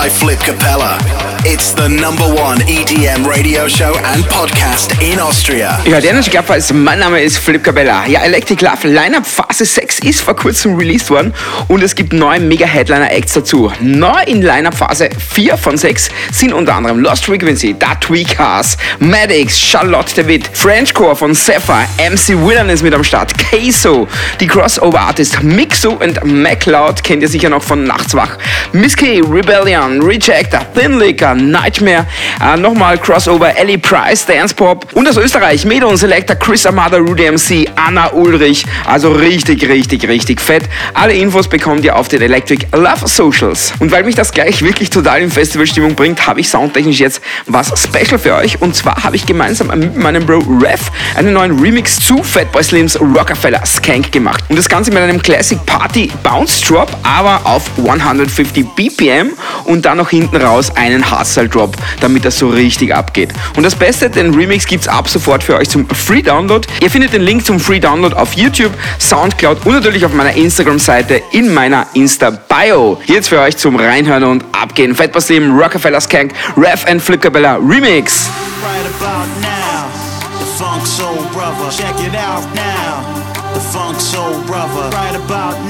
By 0.00 0.08
Flip 0.08 0.38
Capella. 0.38 0.98
It's 1.42 1.74
the 1.74 1.88
number 1.88 2.24
one 2.24 2.58
EDM 2.68 3.26
radio 3.26 3.66
show 3.66 3.94
and 4.04 4.24
podcast 4.26 4.92
in 5.00 5.18
Austria. 5.18 5.80
Ja, 5.86 6.00
der 6.00 6.10
Energy 6.10 6.28
Club 6.30 6.46
Files, 6.46 6.70
mein 6.70 6.98
Name 6.98 7.22
ist 7.22 7.38
Flip 7.38 7.62
Capella. 7.64 8.06
Ja, 8.06 8.20
Electric 8.20 8.62
Love 8.62 8.88
Lineup 8.88 9.26
Phase 9.26 9.64
6 9.64 10.00
ist 10.00 10.20
vor 10.20 10.36
kurzem 10.36 10.76
released 10.76 11.08
worden 11.08 11.32
und 11.68 11.82
es 11.82 11.94
gibt 11.94 12.12
neue 12.12 12.40
Mega-Headliner-Acts 12.40 13.32
dazu. 13.32 13.72
Neu 13.80 14.22
in 14.26 14.42
Lineup 14.42 14.74
Phase 14.74 15.08
4 15.32 15.56
von 15.56 15.78
6 15.78 16.10
sind 16.30 16.52
unter 16.52 16.74
anderem 16.74 17.00
Lost 17.00 17.24
Frequency, 17.24 17.74
Dat 17.78 18.10
Weekars, 18.10 18.76
Maddox, 18.98 19.58
Charlotte 19.58 20.14
David, 20.14 20.50
Frenchcore 20.52 21.16
von 21.16 21.34
Sapphire, 21.34 21.86
MC 21.98 22.36
Willan 22.46 22.68
ist 22.68 22.82
mit 22.82 22.92
am 22.92 23.02
Start, 23.02 23.32
Queso, 23.38 24.06
die 24.40 24.46
Crossover-Artist 24.46 25.42
Mixo 25.42 25.92
und 25.92 26.22
MacLeod 26.22 27.02
kennt 27.02 27.22
ihr 27.22 27.28
sicher 27.28 27.48
noch 27.48 27.62
von 27.62 27.84
Nachtswach. 27.84 28.36
Miss 28.72 28.96
K, 28.96 29.20
Rebellion, 29.20 30.00
Rejector, 30.00 30.60
Thin 30.74 30.98
Liquor, 31.00 31.34
Nightmare, 31.34 32.06
äh, 32.40 32.56
nochmal 32.56 32.96
Crossover, 32.98 33.56
Ellie 33.56 33.78
Price, 33.78 34.24
Dance 34.24 34.54
Pop 34.54 34.86
und 34.92 35.08
aus 35.08 35.16
Österreich 35.16 35.64
Medon 35.64 35.96
Selector, 35.96 36.36
Chris 36.36 36.64
Amada, 36.64 36.98
Rudy 36.98 37.28
MC, 37.32 37.68
Anna 37.74 38.12
Ulrich. 38.12 38.64
Also 38.86 39.10
richtig, 39.10 39.68
richtig, 39.68 40.06
richtig 40.06 40.40
fett. 40.40 40.62
Alle 40.94 41.14
Infos 41.14 41.48
bekommt 41.48 41.84
ihr 41.84 41.96
auf 41.96 42.06
den 42.06 42.22
Electric 42.22 42.64
Love 42.72 43.08
Socials. 43.08 43.72
Und 43.80 43.90
weil 43.90 44.04
mich 44.04 44.14
das 44.14 44.30
gleich 44.30 44.62
wirklich 44.62 44.88
total 44.88 45.20
in 45.20 45.30
Festivalstimmung 45.32 45.96
bringt, 45.96 46.24
habe 46.28 46.38
ich 46.38 46.48
soundtechnisch 46.48 47.00
jetzt 47.00 47.20
was 47.46 47.72
Special 47.76 48.20
für 48.20 48.36
euch. 48.36 48.62
Und 48.62 48.76
zwar 48.76 49.02
habe 49.02 49.16
ich 49.16 49.26
gemeinsam 49.26 49.66
mit 49.68 49.96
meinem 49.96 50.24
Bro 50.24 50.44
Rev 50.60 50.80
einen 51.16 51.32
neuen 51.32 51.58
Remix 51.58 51.98
zu 51.98 52.22
Fatboy 52.22 52.62
Slims 52.62 53.00
Rockefeller 53.00 53.66
Skank 53.66 54.12
gemacht. 54.12 54.44
Und 54.48 54.56
das 54.56 54.68
Ganze 54.68 54.92
mit 54.92 55.02
einem 55.02 55.20
Classic 55.20 55.58
Party 55.66 56.10
Bounce 56.22 56.64
Drop, 56.64 56.88
aber 57.02 57.40
auf 57.44 57.64
150 57.78 58.59
BPM 58.62 59.32
und 59.64 59.84
dann 59.84 59.98
noch 59.98 60.10
hinten 60.10 60.36
raus 60.36 60.70
einen 60.74 61.10
Hustle 61.10 61.48
Drop, 61.48 61.76
damit 62.00 62.24
das 62.24 62.38
so 62.38 62.48
richtig 62.48 62.94
abgeht. 62.94 63.30
Und 63.56 63.62
das 63.62 63.74
Beste, 63.74 64.10
den 64.10 64.34
Remix 64.34 64.66
gibt's 64.66 64.88
ab 64.88 65.08
sofort 65.08 65.42
für 65.42 65.56
euch 65.56 65.68
zum 65.68 65.88
Free 65.88 66.22
Download. 66.22 66.66
Ihr 66.80 66.90
findet 66.90 67.12
den 67.12 67.22
Link 67.22 67.44
zum 67.44 67.60
Free 67.60 67.80
Download 67.80 68.14
auf 68.14 68.34
YouTube, 68.34 68.72
Soundcloud 68.98 69.66
und 69.66 69.72
natürlich 69.72 70.04
auf 70.04 70.12
meiner 70.12 70.34
Instagram-Seite 70.34 71.22
in 71.32 71.52
meiner 71.52 71.86
Insta-Bio. 71.94 73.00
Jetzt 73.06 73.28
für 73.28 73.40
euch 73.40 73.56
zum 73.56 73.76
Reinhören 73.76 74.24
und 74.24 74.44
Abgehen. 74.52 74.94
Fatboy 74.94 75.20
Slim, 75.20 75.58
Rockefeller 75.58 76.00
Skank, 76.00 76.32
Rev 76.56 76.86
and 76.86 77.02
Flickabella 77.02 77.56
Remix. 77.56 78.28
right 85.30 85.69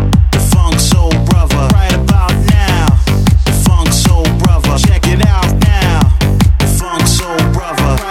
brother. 7.53 8.10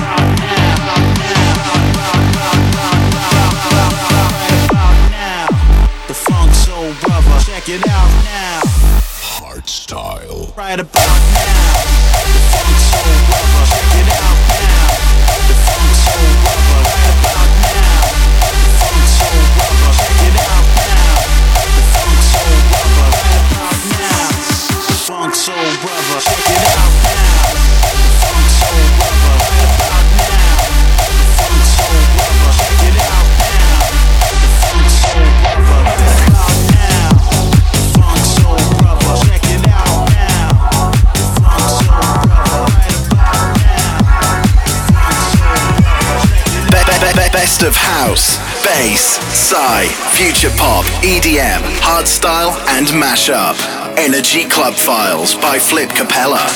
Soul 6.81 6.93
Brother. 6.99 7.37
it 7.69 7.87
out 7.89 8.09
now. 8.25 8.61
Hard 8.65 9.69
style. 9.69 10.51
Right 10.57 10.79
about 10.79 10.95
now. 10.97 11.77
Funk 12.49 12.77
soul 12.89 13.05
brother. 13.29 13.65
Check 13.69 14.01
it 14.01 14.07
out 14.07 14.10
best 47.61 47.67
of 47.67 47.75
house, 47.75 48.37
bass, 48.65 49.17
psy, 49.37 49.85
future 50.15 50.49
pop, 50.57 50.85
EDM, 51.03 51.61
hardstyle, 51.79 52.53
and 52.77 52.87
mashup. 52.87 53.55
Energy 53.97 54.47
Club 54.47 54.73
Files 54.73 55.35
by 55.35 55.59
Flip 55.59 55.89
Capella. 55.89 56.47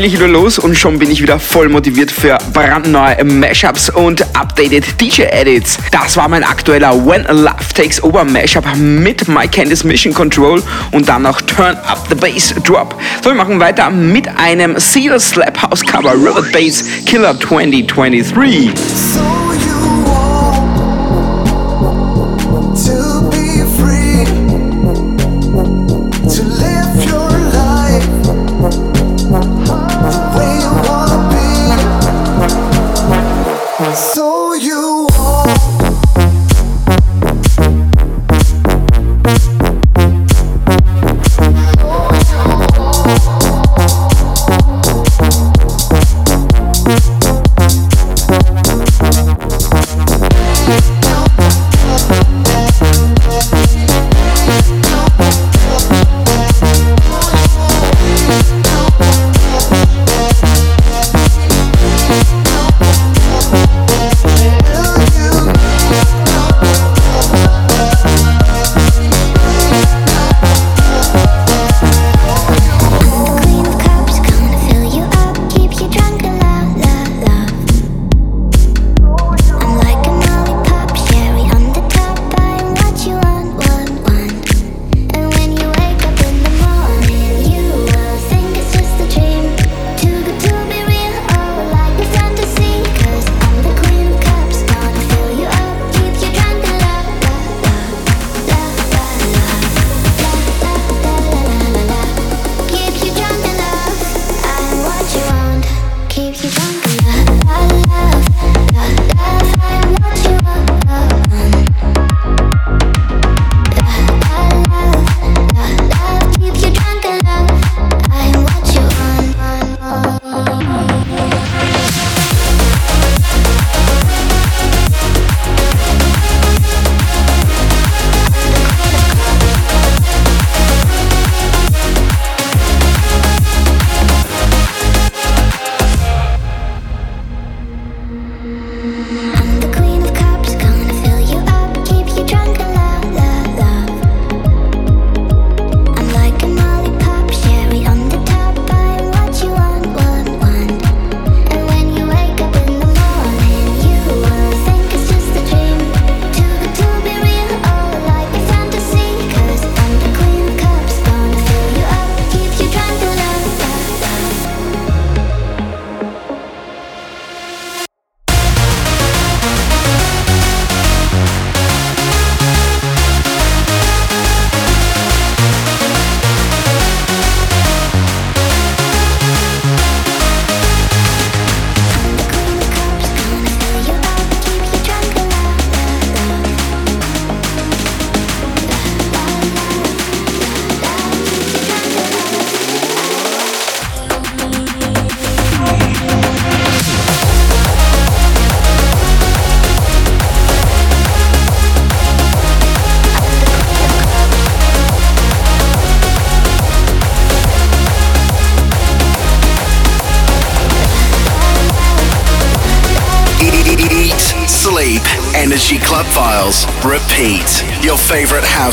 Endlich 0.00 0.18
wieder 0.18 0.28
los 0.28 0.58
und 0.58 0.78
schon 0.78 0.98
bin 0.98 1.10
ich 1.10 1.20
wieder 1.20 1.38
voll 1.38 1.68
motiviert 1.68 2.10
für 2.10 2.38
brandneue 2.54 3.22
Mashups 3.22 3.90
und 3.90 4.22
updated 4.34 4.98
DJ-Edits. 4.98 5.76
Das 5.90 6.16
war 6.16 6.26
mein 6.26 6.42
aktueller 6.42 6.94
When 7.04 7.24
Love 7.24 7.74
Takes 7.74 8.02
Over 8.02 8.24
Mashup 8.24 8.64
mit 8.76 9.28
My 9.28 9.46
Candice 9.46 9.84
Mission 9.84 10.14
Control 10.14 10.62
und 10.92 11.06
dann 11.06 11.20
noch 11.20 11.42
Turn 11.42 11.76
Up 11.86 12.06
the 12.08 12.14
Bass 12.14 12.54
Drop. 12.64 12.98
So, 13.22 13.28
wir 13.28 13.34
machen 13.34 13.60
weiter 13.60 13.90
mit 13.90 14.26
einem 14.38 14.78
Seal 14.78 15.20
Slap 15.20 15.60
House 15.60 15.82
Cover 15.82 16.14
River 16.14 16.46
Bass 16.50 16.82
Killer 17.04 17.38
2023. 17.38 18.70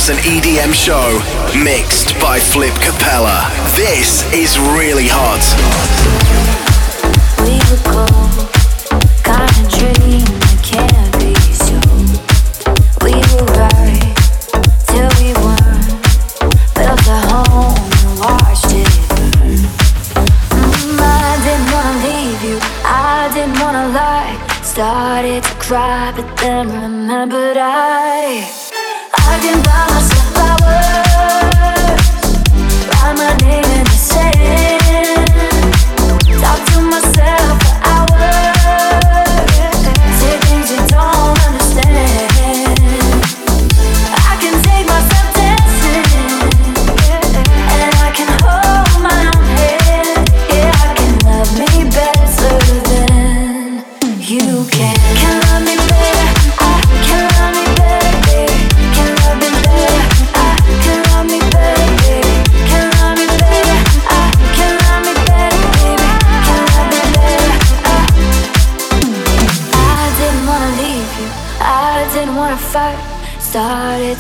An 0.10 0.16
and 0.16 0.26
EDM 0.41 0.74
show 0.74 1.20
mixed 1.64 2.18
by 2.22 2.39
Flip 2.39 2.74
Capella. 2.76 3.51
This 3.76 4.24
is 4.32 4.58
really 4.58 5.05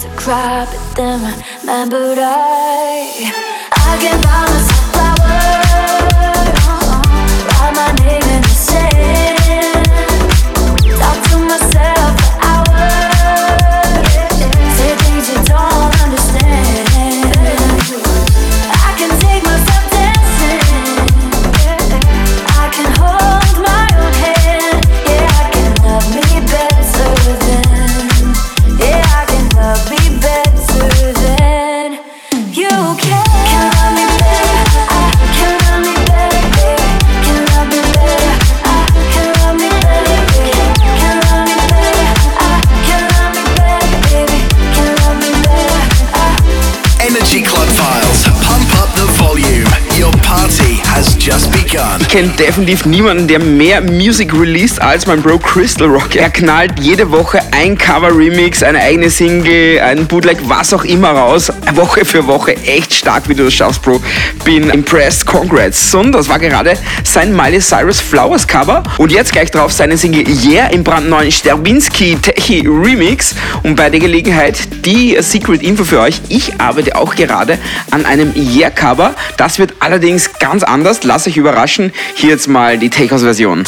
to 0.01 0.09
cry, 0.09 0.65
but 0.69 0.95
then 0.95 1.43
remembered 1.61 2.19
I 2.19 3.31
I 3.71 3.97
can 3.99 4.21
buy 4.21 4.45
myself. 4.51 4.76
kennt 52.17 52.39
definitiv 52.39 52.83
niemanden, 52.87 53.27
der 53.27 53.37
mehr 53.37 53.79
Music 53.79 54.33
released 54.33 54.81
als 54.81 55.05
mein 55.05 55.21
Bro 55.21 55.37
Crystal 55.37 55.87
Rock. 55.87 56.15
Er 56.15 56.31
knallt 56.31 56.79
jede 56.79 57.11
Woche 57.11 57.39
ein 57.51 57.77
Cover-Remix, 57.77 58.63
eine 58.63 58.79
eigene 58.79 59.11
Single, 59.11 59.79
ein 59.81 60.07
Bootleg, 60.07 60.39
was 60.49 60.73
auch 60.73 60.83
immer 60.83 61.11
raus. 61.11 61.51
Woche 61.75 62.05
für 62.05 62.25
Woche. 62.25 62.55
Echt 62.65 62.91
stark, 62.91 63.29
wie 63.29 63.35
du 63.35 63.43
das 63.43 63.53
schaffst, 63.53 63.83
Bro. 63.83 64.01
Bin 64.43 64.71
impressed. 64.71 65.27
Congrats. 65.27 65.93
Und 65.93 66.11
das 66.11 66.27
war 66.27 66.39
gerade 66.39 66.73
sein 67.03 67.35
Miley 67.35 67.59
Cyrus 67.59 67.99
Flowers 67.99 68.47
Cover. 68.47 68.81
Und 68.97 69.11
jetzt 69.11 69.31
gleich 69.31 69.51
drauf 69.51 69.71
seine 69.71 69.95
Single 69.95 70.25
Yeah 70.43 70.69
im 70.69 70.83
brandneuen 70.83 71.31
Sterbinski 71.31 72.17
Techi 72.19 72.65
Remix. 72.67 73.35
Und 73.61 73.75
bei 73.75 73.91
der 73.91 73.99
Gelegenheit 73.99 74.57
die 74.85 75.15
Secret 75.19 75.61
Info 75.61 75.83
für 75.83 75.99
euch. 75.99 76.19
Ich 76.29 76.59
arbeite 76.59 76.95
auch 76.95 77.13
gerade 77.13 77.59
an 77.91 78.07
einem 78.07 78.33
Yeah 78.35 78.71
Cover. 78.71 79.13
Das 79.37 79.59
wird 79.59 79.75
allerdings 79.81 80.31
ganz 80.39 80.63
anders. 80.63 81.03
Lass 81.03 81.27
euch 81.27 81.37
überraschen. 81.37 81.91
Hier 82.15 82.29
jetzt 82.29 82.47
mal 82.47 82.77
die 82.77 82.89
Takeoffs-Version. 82.89 83.63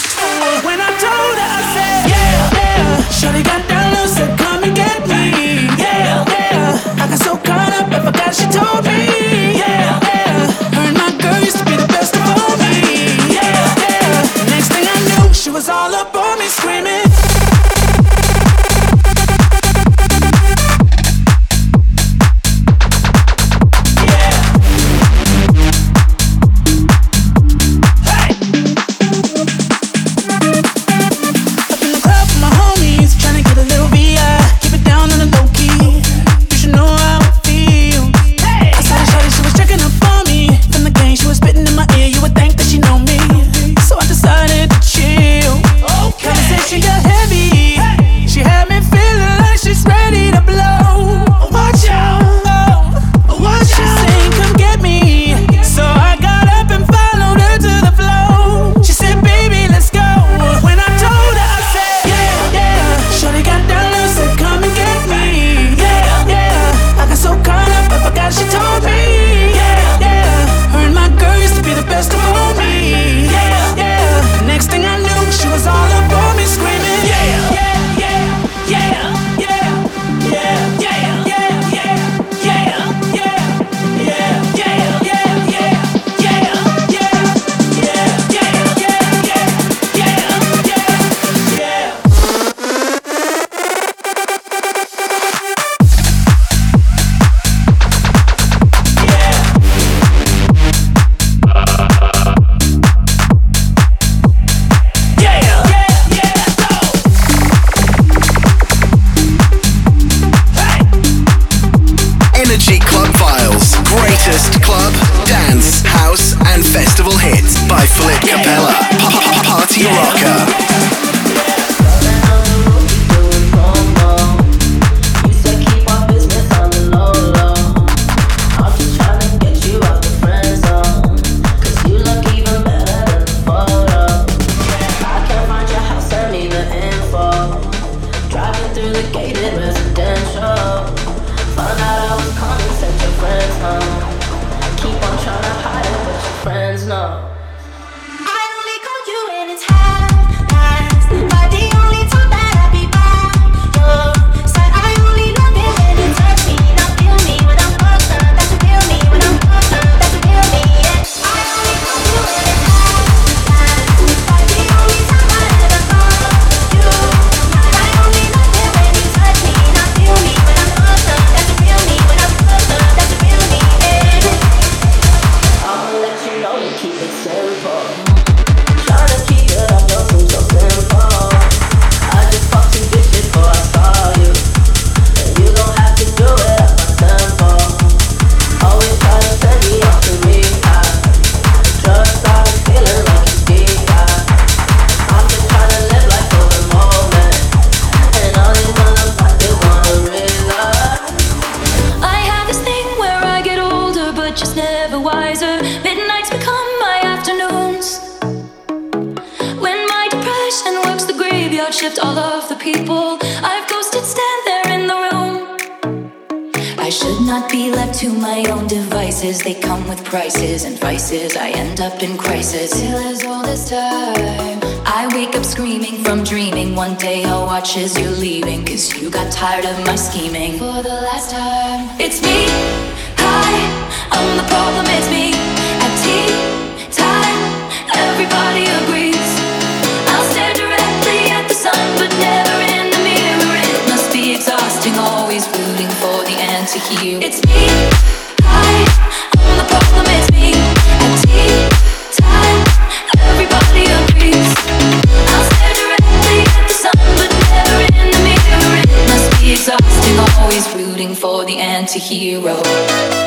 The 261.50 261.58
anti-hero. 261.58 263.19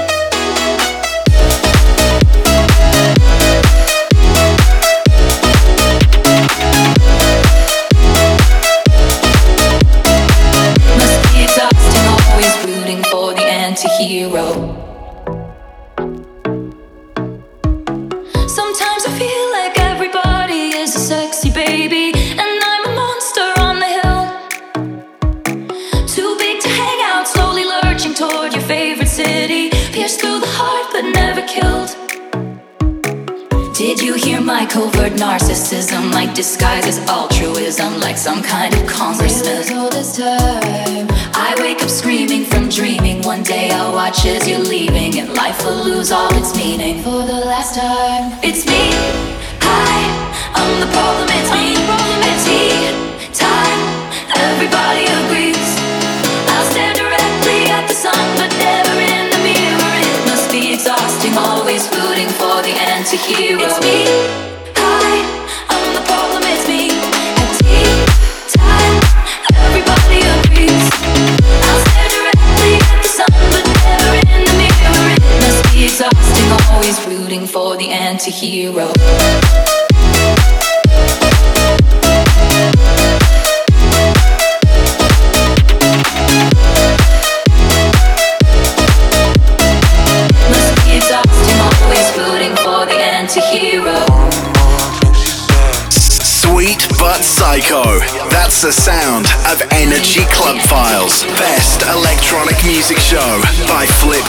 Music 102.82 102.98
show 102.98 103.40
by 103.68 103.86
Flip 103.86 104.21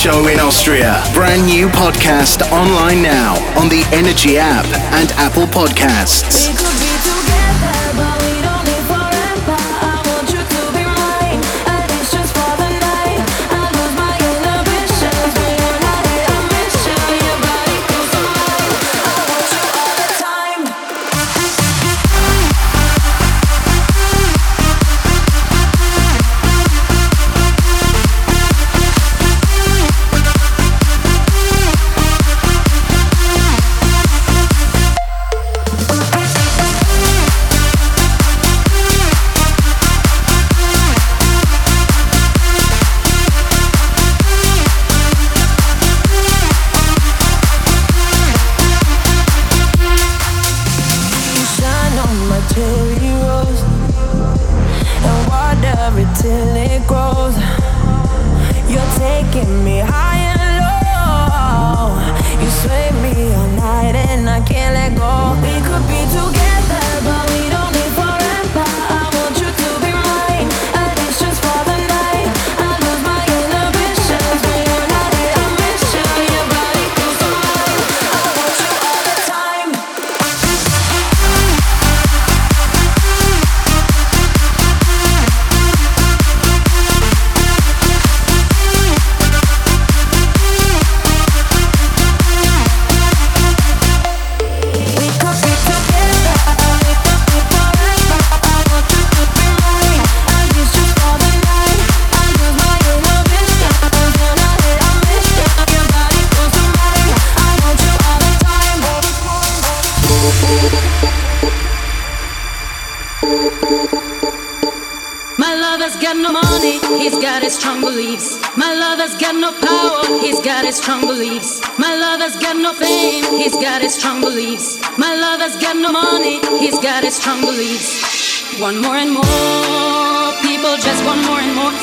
show 0.00 0.28
in 0.28 0.40
Austria. 0.40 1.04
Brand 1.12 1.44
new 1.44 1.68
podcast 1.68 2.40
online 2.50 3.02
now 3.02 3.34
on 3.60 3.68
the 3.68 3.86
Energy 3.92 4.38
app 4.38 4.64
and 4.94 5.10
Apple 5.12 5.44
Podcasts. 5.44 6.69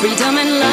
Freedom 0.00 0.38
and 0.38 0.60
love. 0.60 0.67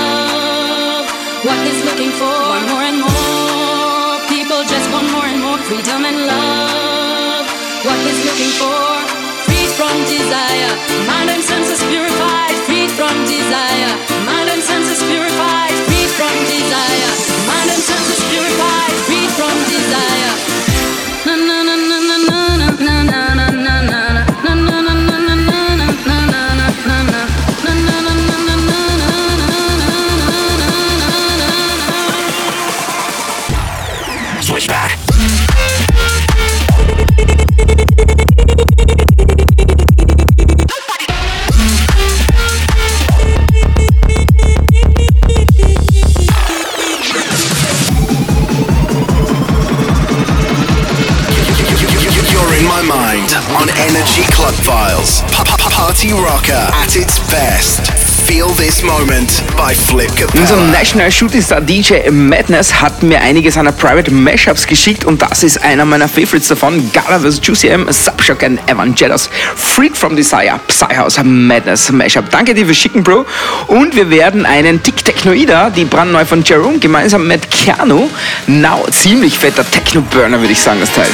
Moment 58.99 59.43
by 59.57 59.73
Flip 59.73 60.09
Capella. 60.15 60.41
Unser 60.41 60.55
National 60.71 61.11
Shooting 61.11 61.41
Star 61.41 61.59
DJ 61.59 62.09
Madness 62.09 62.81
hat 62.81 63.03
mir 63.03 63.19
einige 63.19 63.51
seiner 63.51 63.71
Private 63.73 64.09
Mashups 64.11 64.65
geschickt 64.65 65.03
und 65.03 65.21
das 65.21 65.43
ist 65.43 65.61
einer 65.63 65.83
meiner 65.83 66.07
Favorites 66.07 66.47
davon. 66.47 66.91
Gala 66.93 67.19
vs. 67.19 67.41
Juicy 67.43 67.67
M, 67.67 67.87
Subshock 67.91 68.43
and 68.43 68.59
Evangelos, 68.69 69.29
Freak 69.55 69.97
from 69.97 70.15
Desire, 70.15 70.59
Psyhouse 70.67 71.19
Madness 71.23 71.91
Mashup. 71.91 72.29
Danke 72.29 72.53
dir 72.53 72.65
fürs 72.65 72.77
Schicken, 72.77 73.03
Bro. 73.03 73.25
Und 73.67 73.95
wir 73.95 74.09
werden 74.09 74.45
einen 74.45 74.81
Tick 74.81 75.03
Technoida, 75.03 75.69
die 75.69 75.85
brandneu 75.85 76.23
von 76.23 76.43
Jerome, 76.43 76.79
gemeinsam 76.79 77.27
mit 77.27 77.51
Keanu. 77.51 78.09
Now, 78.47 78.85
ziemlich 78.91 79.37
fetter 79.37 79.69
Techno-Burner, 79.69 80.39
würde 80.39 80.53
ich 80.53 80.61
sagen, 80.61 80.79
das 80.79 80.91
Teil. 80.93 81.09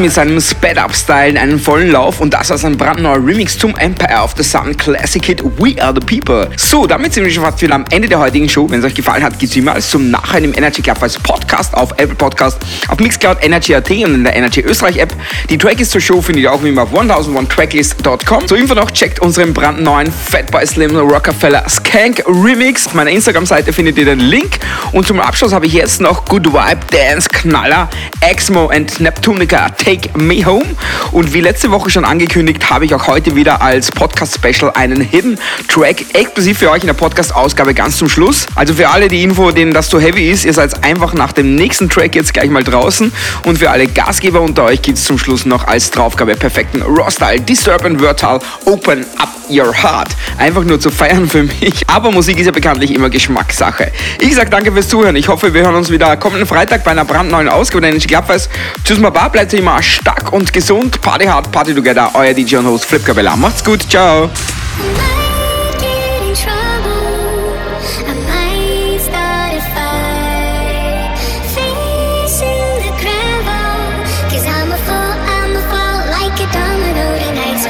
mit 0.00 0.12
seinem 0.12 0.40
Sped 0.40 0.78
Up 0.78 0.94
Style 0.94 1.28
in 1.28 1.38
einen 1.38 1.58
vollen 1.58 1.90
Lauf 1.90 2.20
und 2.20 2.32
das 2.32 2.50
war 2.50 2.58
sein 2.58 2.76
brandneuer 2.76 3.16
Remix 3.16 3.58
zum 3.58 3.76
Empire 3.76 4.22
of 4.22 4.34
the 4.36 4.42
Sun 4.42 4.76
Classic 4.76 5.24
Hit 5.24 5.42
We 5.58 5.80
Are 5.82 5.94
the 5.94 6.00
People. 6.00 6.48
So, 6.56 6.86
damit 6.86 7.12
sind 7.12 7.24
wir 7.24 7.30
schon 7.30 7.44
fast 7.44 7.60
wieder 7.60 7.74
am 7.74 7.84
Ende 7.90 8.08
der 8.08 8.18
heutigen 8.18 8.48
Show. 8.48 8.70
Wenn 8.70 8.80
es 8.80 8.86
euch 8.86 8.94
gefallen 8.94 9.22
hat, 9.22 9.38
geht 9.38 9.50
es 9.50 9.56
wie 9.56 9.60
immer 9.60 9.72
alles 9.72 9.90
zum 9.90 10.10
Nachhinein 10.10 10.44
im 10.44 10.54
Energy 10.54 10.80
Club 10.80 11.02
als 11.02 11.18
Podcast 11.18 11.74
auf 11.74 11.92
Apple 11.92 12.14
Podcast, 12.14 12.58
auf 12.88 12.98
Mixcloud 12.98 13.38
Energy.at 13.42 13.90
und 13.90 14.14
in 14.14 14.24
der 14.24 14.34
Energy 14.34 14.60
Österreich 14.60 14.96
App. 14.96 15.14
Die 15.50 15.58
Tracklist 15.58 15.90
zur 15.90 16.00
Show 16.00 16.22
findet 16.22 16.44
ihr 16.44 16.52
auch 16.52 16.62
wie 16.62 16.68
immer 16.68 16.82
auf 16.82 16.94
1001tracklist.com. 16.94 18.48
Zur 18.48 18.58
Info 18.58 18.74
noch 18.74 18.90
checkt 18.90 19.20
unseren 19.20 19.52
brandneuen 19.52 20.10
Fatboy 20.10 20.66
Slim 20.66 20.96
Rockefeller 20.96 21.68
Skank 21.68 22.22
Remix. 22.26 22.86
Auf 22.86 22.94
meiner 22.94 23.10
Instagram-Seite 23.10 23.72
findet 23.72 23.98
ihr 23.98 24.06
den 24.06 24.20
Link 24.20 24.58
und 24.92 25.06
zum 25.06 25.20
Abschluss 25.20 25.52
habe 25.52 25.66
ich 25.66 25.72
jetzt 25.72 26.00
noch 26.00 26.24
Good 26.24 26.46
Vibe 26.46 26.80
Dance 26.90 27.28
Knaller, 27.28 27.88
Exmo 28.20 28.68
and 28.68 28.98
Neptunica 28.98 29.68
Take 29.70 30.18
Me 30.18 30.44
Home. 30.44 30.66
Und 31.12 31.32
wie 31.32 31.40
letzte 31.40 31.70
Woche 31.70 31.90
schon 31.90 32.04
angekündigt, 32.04 32.70
habe 32.70 32.84
ich 32.84 32.94
auch 32.94 33.06
heute 33.06 33.36
wieder 33.36 33.62
als 33.62 33.92
Podcast-Special 33.92 34.72
einen 34.74 35.00
Hidden 35.00 35.38
Track 35.68 36.04
exklusiv 36.12 36.58
für 36.58 36.70
euch 36.72 36.82
in 36.82 36.88
der 36.88 36.94
Podcast-Ausgabe 36.94 37.72
ganz 37.72 37.98
zum 37.98 38.08
Schluss. 38.08 38.46
Also 38.56 38.74
für 38.74 38.88
alle, 38.88 39.06
die 39.06 39.22
Info, 39.22 39.52
denen 39.52 39.72
das 39.72 39.88
zu 39.88 40.00
heavy 40.00 40.28
ist, 40.28 40.44
ihr 40.44 40.54
seid 40.54 40.82
einfach 40.82 41.14
nach 41.14 41.32
dem 41.32 41.54
nächsten 41.54 41.88
Track 41.88 42.16
jetzt 42.16 42.34
gleich 42.34 42.50
mal 42.50 42.64
draußen. 42.64 43.12
Und 43.44 43.58
für 43.58 43.70
alle 43.70 43.86
Gastgeber 43.86 44.40
unter 44.40 44.64
euch 44.64 44.82
gibt 44.82 44.98
es 44.98 45.04
zum 45.04 45.18
Schluss 45.18 45.46
noch 45.46 45.68
als 45.68 45.92
Draufgabe 45.92 46.34
perfekten 46.34 46.82
Raw-Style, 46.82 47.40
Disturbed 47.42 48.00
Vertal, 48.00 48.40
Open 48.64 49.06
Up 49.18 49.30
Your 49.48 49.72
Heart. 49.72 50.08
Einfach 50.38 50.64
nur 50.64 50.80
zu 50.80 50.90
feiern 50.90 51.28
für 51.28 51.44
mich. 51.44 51.82
Aber 51.86 52.10
Musik 52.10 52.38
ist 52.38 52.46
ja 52.46 52.52
bekanntlich 52.52 52.92
immer 52.92 53.08
Geschmackssache. 53.08 53.92
Ich 54.20 54.34
sage 54.34 54.50
danke 54.50 54.72
für 54.72 54.79
fürs 54.80 54.88
Zuhören. 54.88 55.16
Ich 55.16 55.28
hoffe, 55.28 55.52
wir 55.52 55.62
hören 55.62 55.74
uns 55.74 55.90
wieder 55.90 56.16
kommenden 56.16 56.46
Freitag 56.46 56.84
bei 56.84 56.92
einer 56.92 57.04
brandneuen 57.04 57.50
Ausgabe 57.50 57.82
der 57.82 57.90
Energy 57.90 58.06
Clubfest. 58.06 58.50
Tschüss, 58.82 59.00
Baba, 59.00 59.28
bleibt 59.28 59.52
immer 59.52 59.82
stark 59.82 60.32
und 60.32 60.52
gesund. 60.52 61.02
Party 61.02 61.26
hard, 61.26 61.52
party 61.52 61.74
together. 61.74 62.10
Euer 62.14 62.32
DJ 62.32 62.56
und 62.56 62.66
Host 62.66 62.86
Flip 62.86 63.04
Cabella. 63.04 63.36
Macht's 63.36 63.62
gut, 63.62 63.82
ciao. 63.90 64.30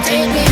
Take 0.02 0.28
me 0.32 0.49